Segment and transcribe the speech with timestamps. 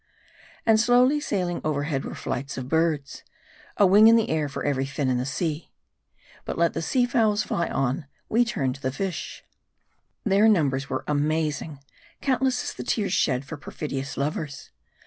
[0.65, 3.23] And slow sailing overhead were flights of birds;
[3.77, 5.69] a wing in the air for every fin in the sea.
[6.43, 8.07] But let the sea fowls fly on:
[8.47, 9.43] turn we to the fish.
[10.23, 11.81] Their numbers were amazing;
[12.19, 14.71] countless as the tears shed for perfidious lovers.